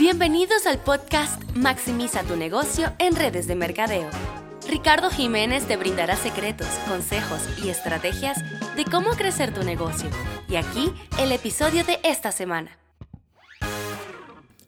[0.00, 4.08] Bienvenidos al podcast Maximiza tu negocio en redes de mercadeo.
[4.66, 8.38] Ricardo Jiménez te brindará secretos, consejos y estrategias
[8.76, 10.08] de cómo crecer tu negocio.
[10.48, 10.90] Y aquí
[11.20, 12.78] el episodio de esta semana.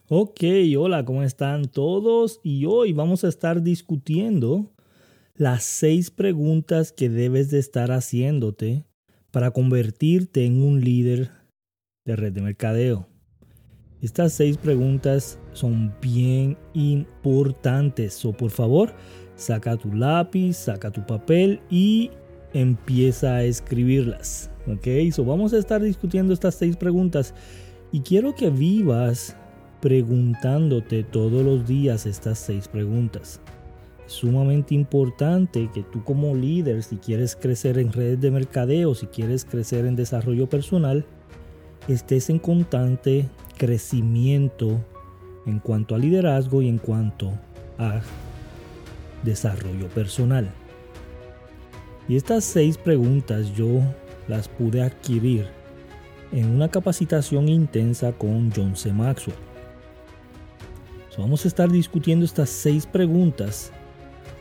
[0.07, 0.43] Ok,
[0.77, 2.39] hola, ¿cómo están todos?
[2.43, 4.71] Y hoy vamos a estar discutiendo
[5.33, 8.85] las seis preguntas que debes de estar haciéndote
[9.31, 11.31] para convertirte en un líder
[12.05, 13.09] de red de mercadeo.
[14.03, 18.13] Estas seis preguntas son bien importantes.
[18.13, 18.93] So, por favor,
[19.37, 22.11] saca tu lápiz, saca tu papel y
[22.53, 24.51] empieza a escribirlas.
[24.67, 27.33] Ok, so vamos a estar discutiendo estas seis preguntas
[27.93, 29.37] y quiero que vivas
[29.79, 33.39] preguntándote todos los días estas seis preguntas.
[34.05, 39.07] Es sumamente importante que tú como líder, si quieres crecer en redes de mercadeo, si
[39.07, 41.05] quieres crecer en desarrollo personal,
[41.87, 44.83] estés en constante crecimiento
[45.45, 47.31] en cuanto a liderazgo y en cuanto
[47.77, 48.01] a
[49.23, 50.49] desarrollo personal.
[52.07, 53.81] Y estas seis preguntas yo
[54.27, 55.47] las pude adquirir
[56.31, 58.91] en una capacitación intensa con John C.
[58.91, 59.37] Maxwell.
[61.17, 63.71] vamos a estar discutiendo estas seis preguntas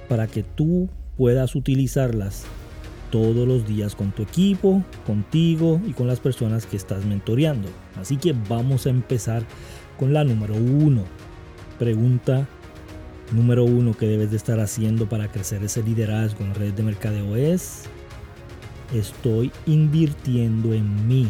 [0.08, 2.46] para que tú puedas utilizarlas
[3.12, 7.68] todos los días con tu equipo, contigo y con las personas que estás mentoreando.
[8.00, 9.44] Así que vamos a empezar
[9.98, 11.04] con la número uno.
[11.78, 12.48] Pregunta
[13.30, 17.36] número uno que debes de estar haciendo para crecer ese liderazgo en redes de mercadeo
[17.36, 17.84] es,
[18.94, 21.28] estoy invirtiendo en mí.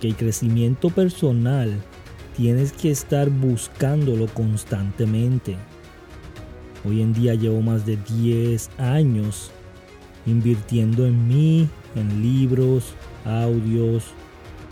[0.00, 1.74] Que el crecimiento personal
[2.36, 5.56] tienes que estar buscándolo constantemente.
[6.88, 9.50] Hoy en día llevo más de 10 años
[10.26, 14.04] invirtiendo en mí, en libros, audios,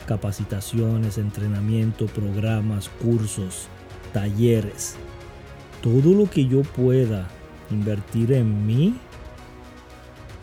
[0.07, 3.69] capacitaciones, entrenamiento, programas, cursos,
[4.13, 4.97] talleres.
[5.83, 7.29] Todo lo que yo pueda
[7.71, 8.95] invertir en mí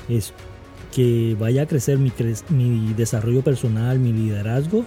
[0.07, 0.33] es
[0.93, 2.11] que vaya a crecer mi,
[2.49, 4.85] mi desarrollo personal, mi liderazgo.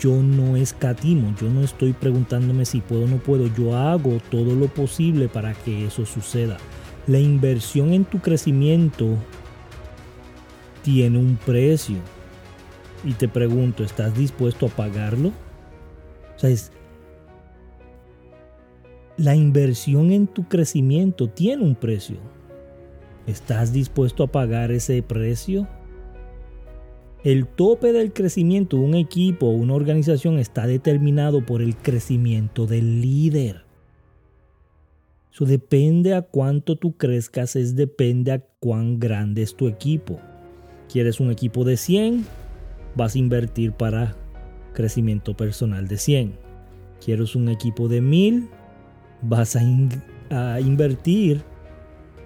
[0.00, 4.56] Yo no escatimo, yo no estoy preguntándome si puedo o no puedo, yo hago todo
[4.56, 6.56] lo posible para que eso suceda.
[7.08, 9.16] La inversión en tu crecimiento
[10.82, 11.96] tiene un precio.
[13.02, 15.28] Y te pregunto, ¿estás dispuesto a pagarlo?
[15.28, 16.54] O sea,
[19.16, 22.18] la inversión en tu crecimiento tiene un precio.
[23.26, 25.66] ¿Estás dispuesto a pagar ese precio?
[27.24, 32.66] El tope del crecimiento de un equipo o una organización está determinado por el crecimiento
[32.66, 33.67] del líder.
[35.44, 40.18] Depende a cuánto tú crezcas, es depende a cuán grande es tu equipo.
[40.90, 42.26] ¿Quieres un equipo de 100?
[42.96, 44.16] Vas a invertir para
[44.72, 46.32] crecimiento personal de 100.
[47.04, 48.48] ¿Quieres un equipo de 1000?
[49.22, 51.42] Vas a, invertir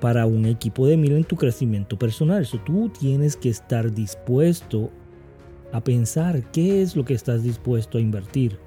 [0.01, 2.43] para un equipo de 1000 en tu crecimiento personal.
[2.43, 4.91] Eso tú tienes que estar dispuesto
[5.72, 8.59] a pensar qué es lo que estás dispuesto a invertir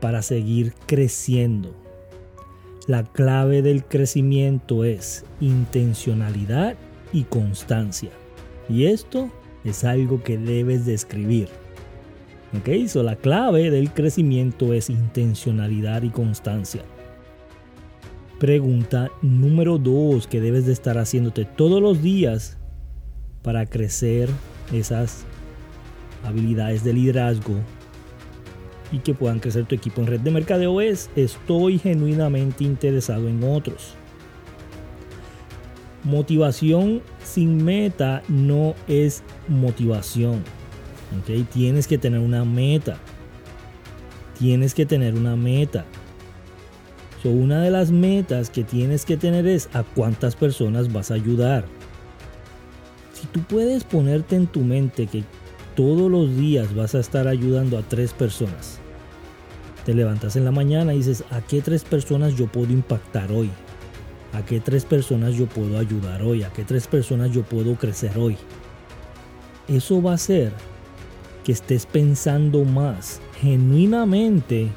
[0.00, 1.87] para seguir creciendo
[2.88, 6.74] la clave del crecimiento es intencionalidad
[7.12, 8.08] y constancia.
[8.66, 9.30] Y esto
[9.62, 11.48] es algo que debes de escribir.
[12.56, 12.88] ¿Ok?
[12.88, 16.82] So, la clave del crecimiento es intencionalidad y constancia.
[18.40, 22.56] Pregunta número dos que debes de estar haciéndote todos los días
[23.42, 24.30] para crecer
[24.72, 25.26] esas
[26.24, 27.56] habilidades de liderazgo
[28.92, 33.44] y que puedan crecer tu equipo en red de mercadeo es estoy genuinamente interesado en
[33.44, 33.94] otros.
[36.04, 40.42] Motivación sin meta no es motivación.
[41.20, 41.42] ¿okay?
[41.42, 42.98] Tienes que tener una meta.
[44.38, 45.84] Tienes que tener una meta.
[47.22, 51.14] So, una de las metas que tienes que tener es a cuántas personas vas a
[51.14, 51.64] ayudar.
[53.12, 55.24] Si tú puedes ponerte en tu mente que
[55.78, 58.80] todos los días vas a estar ayudando a tres personas.
[59.86, 63.48] Te levantas en la mañana y dices, ¿a qué tres personas yo puedo impactar hoy?
[64.32, 66.42] ¿A qué tres personas yo puedo ayudar hoy?
[66.42, 68.36] ¿A qué tres personas yo puedo crecer hoy?
[69.68, 70.52] Eso va a hacer
[71.44, 74.70] que estés pensando más genuinamente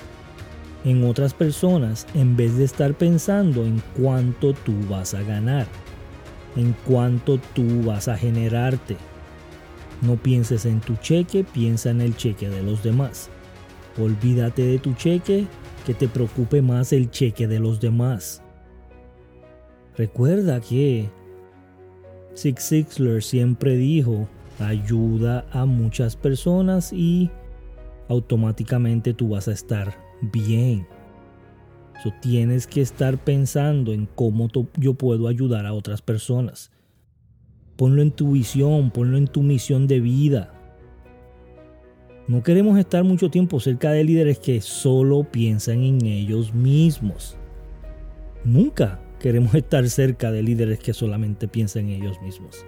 [0.85, 5.65] en otras personas en vez de estar pensando en cuánto tú vas a ganar,
[6.55, 8.97] en cuánto tú vas a generarte.
[10.01, 13.29] No pienses en tu cheque, piensa en el cheque de los demás.
[13.99, 15.45] Olvídate de tu cheque,
[15.85, 18.41] que te preocupe más el cheque de los demás.
[19.97, 21.09] Recuerda que
[22.35, 24.27] Zig Ziglar siempre dijo,
[24.59, 27.29] ayuda a muchas personas y
[28.07, 30.87] automáticamente tú vas a estar bien.
[32.03, 36.71] So, tienes que estar pensando en cómo yo puedo ayudar a otras personas.
[37.81, 40.53] Ponlo en tu visión, ponlo en tu misión de vida.
[42.27, 47.37] No queremos estar mucho tiempo cerca de líderes que solo piensan en ellos mismos.
[48.43, 52.63] Nunca queremos estar cerca de líderes que solamente piensan en ellos mismos.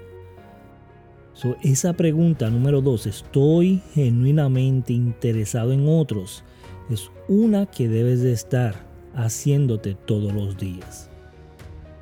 [1.61, 6.43] esa pregunta número dos, ¿estoy genuinamente interesado en otros?
[6.89, 8.73] Es una que debes de estar
[9.13, 11.11] haciéndote todos los días.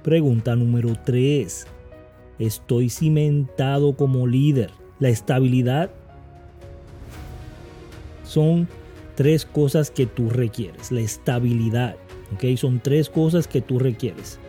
[0.02, 1.68] Pregunta número tres,
[2.40, 4.72] ¿estoy cimentado como líder?
[5.00, 5.90] La estabilidad
[8.24, 8.68] son
[9.16, 10.92] tres cosas que tú requieres.
[10.92, 11.96] La estabilidad,
[12.34, 12.58] ¿ok?
[12.58, 14.40] Son tres cosas que tú requieres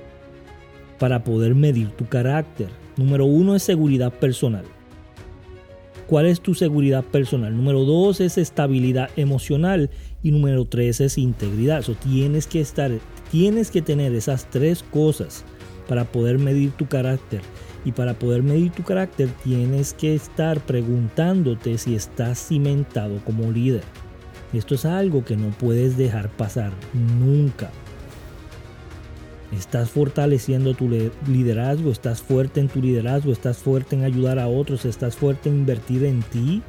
[0.99, 2.69] para poder medir tu carácter.
[2.97, 4.65] Número uno es seguridad personal.
[6.07, 7.57] ¿Cuál es tu seguridad personal?
[7.57, 9.89] Número dos es estabilidad emocional
[10.23, 11.85] y número tres es integridad.
[12.03, 12.91] Tienes que estar,
[13.31, 15.45] tienes que tener esas tres cosas
[15.89, 17.41] para poder medir tu carácter.
[17.85, 23.83] Y para poder medir tu carácter tienes que estar preguntándote si estás cimentado como líder.
[24.53, 27.71] Esto es algo que no puedes dejar pasar nunca.
[29.51, 30.89] Estás fortaleciendo tu
[31.27, 35.57] liderazgo, estás fuerte en tu liderazgo, estás fuerte en ayudar a otros, estás fuerte en
[35.57, 36.63] invertir en ti.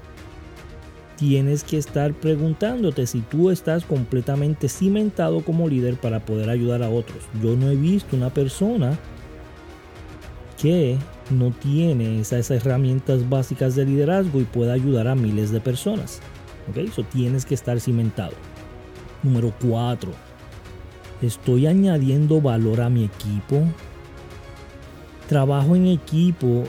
[1.17, 6.89] Tienes que estar preguntándote si tú estás completamente cimentado como líder para poder ayudar a
[6.89, 7.19] otros.
[7.41, 8.97] Yo no he visto una persona
[10.63, 10.97] que
[11.29, 16.21] no tiene esas herramientas básicas de liderazgo y pueda ayudar a miles de personas.
[16.69, 16.77] ¿Ok?
[16.77, 18.31] Eso tienes que estar cimentado.
[19.23, 20.09] Número 4.
[21.21, 23.61] Estoy añadiendo valor a mi equipo.
[25.27, 26.63] Trabajo en equipo.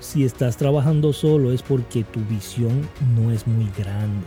[0.00, 4.26] Si estás trabajando solo es porque tu visión no es muy grande.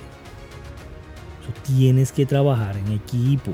[1.64, 3.54] tienes que trabajar en equipo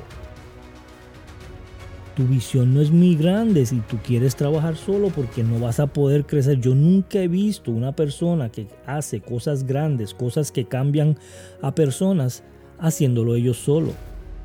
[2.19, 5.87] tu visión no es muy grande si tú quieres trabajar solo porque no vas a
[5.87, 6.59] poder crecer.
[6.59, 11.17] Yo nunca he visto una persona que hace cosas grandes, cosas que cambian
[11.61, 12.43] a personas
[12.77, 13.93] haciéndolo ellos solo.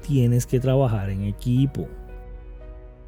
[0.06, 1.88] Tienes que trabajar en equipo.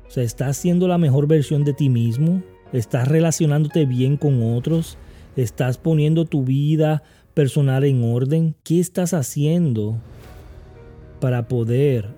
[0.04, 2.42] O sea, estás siendo la mejor versión de ti mismo,
[2.72, 4.98] estás relacionándote bien con otros,
[5.36, 7.04] estás poniendo tu vida
[7.34, 8.56] personal en orden.
[8.64, 10.00] ¿Qué estás haciendo
[11.20, 12.15] para poder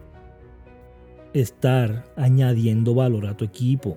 [1.40, 3.96] estar añadiendo valor a tu equipo.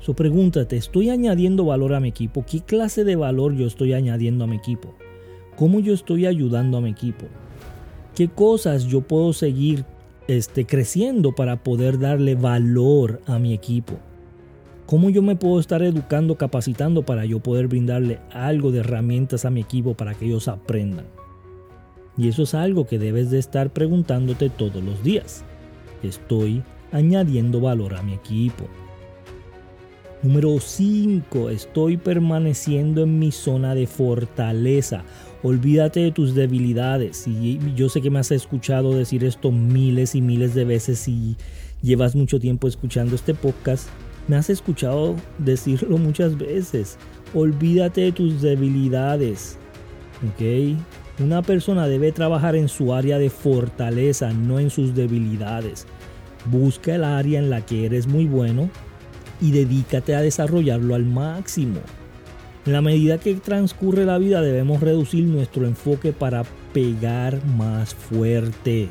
[0.00, 2.44] So pregúntate, ¿estoy añadiendo valor a mi equipo?
[2.46, 4.94] ¿Qué clase de valor yo estoy añadiendo a mi equipo?
[5.56, 7.26] ¿Cómo yo estoy ayudando a mi equipo?
[8.14, 9.84] ¿Qué cosas yo puedo seguir
[10.28, 13.94] este, creciendo para poder darle valor a mi equipo?
[14.86, 19.50] ¿Cómo yo me puedo estar educando, capacitando para yo poder brindarle algo de herramientas a
[19.50, 21.06] mi equipo para que ellos aprendan?
[22.16, 25.44] Y eso es algo que debes de estar preguntándote todos los días.
[26.02, 26.62] Estoy
[26.92, 28.66] añadiendo valor a mi equipo.
[30.22, 31.50] Número 5.
[31.50, 35.04] Estoy permaneciendo en mi zona de fortaleza.
[35.42, 37.26] Olvídate de tus debilidades.
[37.26, 41.36] Y yo sé que me has escuchado decir esto miles y miles de veces y
[41.82, 43.88] llevas mucho tiempo escuchando este podcast.
[44.26, 46.96] Me has escuchado decirlo muchas veces.
[47.34, 49.58] Olvídate de tus debilidades.
[50.26, 50.78] ¿Ok?
[51.20, 55.86] Una persona debe trabajar en su área de fortaleza, no en sus debilidades.
[56.46, 58.68] Busca el área en la que eres muy bueno
[59.40, 61.80] y dedícate a desarrollarlo al máximo.
[62.66, 66.42] En la medida que transcurre la vida debemos reducir nuestro enfoque para
[66.72, 68.88] pegar más fuerte.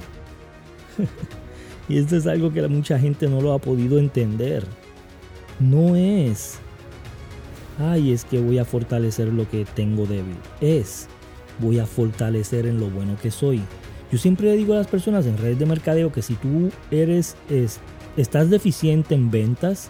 [1.89, 4.63] y esto es algo que mucha gente no lo ha podido entender.
[5.59, 6.59] No es,
[7.79, 10.37] ay, es que voy a fortalecer lo que tengo débil.
[10.61, 11.09] Es,
[11.59, 13.61] voy a fortalecer en lo bueno que soy.
[14.11, 17.35] Yo siempre le digo a las personas en redes de mercadeo que si tú eres,
[18.15, 19.89] estás deficiente en ventas,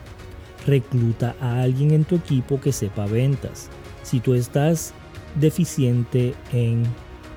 [0.65, 3.70] recluta a alguien en tu equipo que sepa ventas.
[4.03, 4.93] Si tú estás
[5.36, 6.84] deficiente en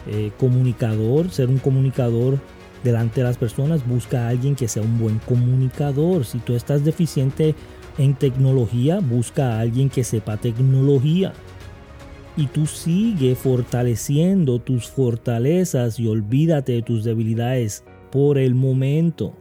[0.07, 2.39] eh, comunicador, ser un comunicador
[2.85, 6.25] delante de las personas, busca a alguien que sea un buen comunicador.
[6.25, 7.57] Si tú estás deficiente
[7.99, 11.33] en tecnología, busca a alguien que sepa tecnología
[12.37, 19.35] y tú sigue fortaleciendo tus fortalezas y olvídate de tus debilidades por el momento.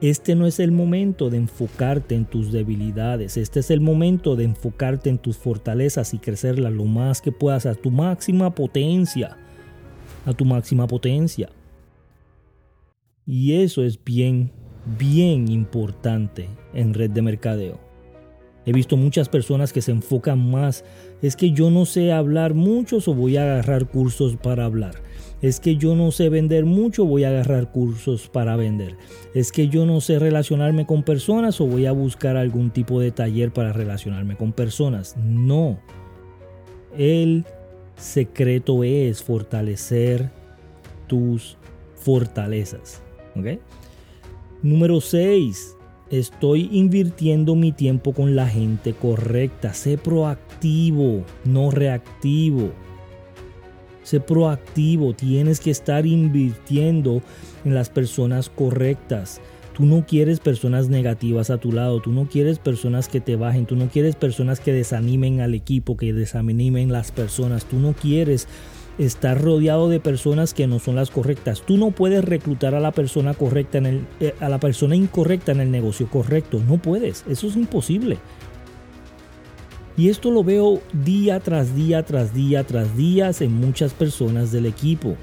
[0.00, 4.44] Este no es el momento de enfocarte en tus debilidades, este es el momento de
[4.44, 9.36] enfocarte en tus fortalezas y crecerlas lo más que puedas a tu máxima potencia,
[10.24, 11.50] a tu máxima potencia.
[13.26, 14.52] Y eso es bien,
[14.98, 17.87] bien importante en red de mercadeo.
[18.68, 20.84] He visto muchas personas que se enfocan más.
[21.22, 24.96] Es que yo no sé hablar mucho o voy a agarrar cursos para hablar.
[25.40, 28.98] Es que yo no sé vender mucho, voy a agarrar cursos para vender.
[29.32, 33.10] Es que yo no sé relacionarme con personas o voy a buscar algún tipo de
[33.10, 35.16] taller para relacionarme con personas.
[35.16, 35.80] No.
[36.94, 37.46] El
[37.96, 40.30] secreto es fortalecer
[41.06, 41.56] tus
[41.94, 43.00] fortalezas.
[44.62, 45.77] Número 6.
[46.10, 49.74] Estoy invirtiendo mi tiempo con la gente correcta.
[49.74, 52.72] Sé proactivo, no reactivo.
[54.04, 55.12] Sé proactivo.
[55.12, 57.20] Tienes que estar invirtiendo
[57.66, 59.42] en las personas correctas.
[59.76, 63.66] Tú no quieres personas negativas a tu lado, tú no quieres personas que te bajen,
[63.66, 68.48] tú no quieres personas que desanimen al equipo, que desanimen las personas, tú no quieres
[68.98, 71.62] estar rodeado de personas que no son las correctas.
[71.62, 75.52] Tú no puedes reclutar a la persona correcta en el, eh, a la persona incorrecta
[75.52, 76.60] en el negocio correcto.
[76.66, 77.24] No puedes.
[77.28, 78.18] Eso es imposible.
[79.96, 84.66] Y esto lo veo día tras día, tras día, tras día en muchas personas del
[84.66, 85.16] equipo.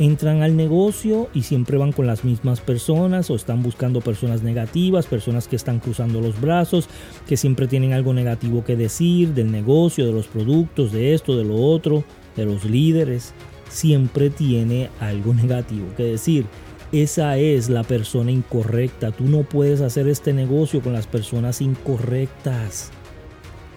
[0.00, 5.06] Entran al negocio y siempre van con las mismas personas o están buscando personas negativas,
[5.06, 6.88] personas que están cruzando los brazos,
[7.28, 11.44] que siempre tienen algo negativo que decir del negocio, de los productos, de esto, de
[11.44, 12.02] lo otro
[12.36, 13.32] de los líderes
[13.68, 16.46] siempre tiene algo negativo que decir.
[16.92, 19.12] Esa es la persona incorrecta.
[19.12, 22.90] Tú no puedes hacer este negocio con las personas incorrectas.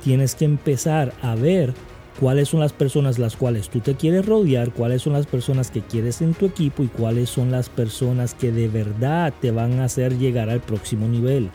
[0.03, 1.75] Tienes que empezar a ver
[2.19, 5.81] cuáles son las personas las cuales tú te quieres rodear, cuáles son las personas que
[5.81, 9.85] quieres en tu equipo y cuáles son las personas que de verdad te van a
[9.85, 11.51] hacer llegar al próximo nivel.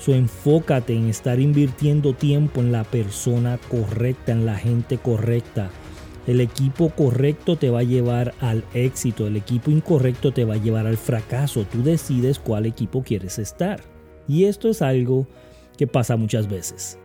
[0.00, 5.70] So, enfócate en estar invirtiendo tiempo en la persona correcta, en la gente correcta.
[6.26, 10.62] El equipo correcto te va a llevar al éxito, el equipo incorrecto te va a
[10.62, 11.66] llevar al fracaso.
[11.70, 13.80] Tú decides cuál equipo quieres estar.
[14.26, 15.26] Y esto es algo
[15.76, 16.98] que pasa muchas veces.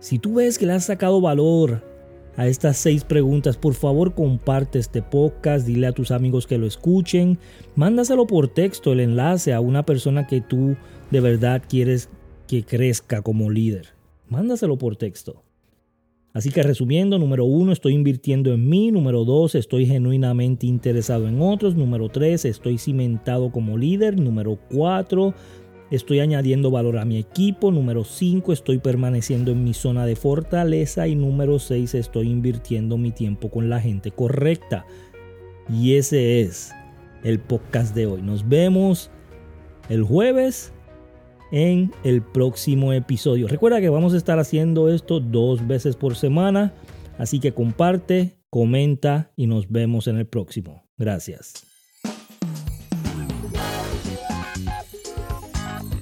[0.00, 1.82] Si tú ves que le has sacado valor
[2.36, 6.66] a estas seis preguntas, por favor comparte este podcast, dile a tus amigos que lo
[6.66, 7.38] escuchen,
[7.74, 10.76] mándaselo por texto el enlace a una persona que tú
[11.10, 12.10] de verdad quieres
[12.48, 13.94] que crezca como líder.
[14.28, 15.42] Mándaselo por texto.
[16.34, 18.90] Así que resumiendo, número uno, estoy invirtiendo en mí.
[18.90, 21.76] Número dos, estoy genuinamente interesado en otros.
[21.76, 24.18] Número tres, estoy cimentado como líder.
[24.18, 25.34] Número cuatro,
[25.90, 27.70] estoy añadiendo valor a mi equipo.
[27.70, 31.06] Número cinco, estoy permaneciendo en mi zona de fortaleza.
[31.06, 34.86] Y número seis, estoy invirtiendo mi tiempo con la gente correcta.
[35.68, 36.72] Y ese es
[37.24, 38.22] el podcast de hoy.
[38.22, 39.10] Nos vemos
[39.90, 40.72] el jueves
[41.52, 43.46] en el próximo episodio.
[43.46, 46.72] Recuerda que vamos a estar haciendo esto dos veces por semana,
[47.18, 50.88] así que comparte, comenta y nos vemos en el próximo.
[50.98, 51.64] Gracias.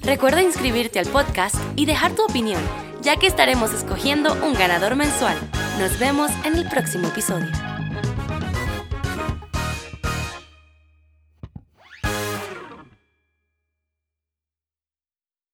[0.03, 2.61] Recuerda inscribirte al podcast y dejar tu opinión,
[3.03, 5.37] ya que estaremos escogiendo un ganador mensual.
[5.79, 7.47] Nos vemos en el próximo episodio.